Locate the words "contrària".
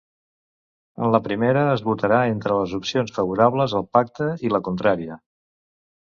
4.69-5.19